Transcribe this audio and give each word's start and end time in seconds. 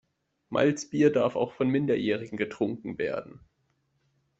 Malzbier 0.49 1.11
darf 1.11 1.35
auch 1.35 1.53
von 1.53 1.67
Minderjährigen 1.67 2.35
getrunken 2.35 2.97
werden. 2.97 3.39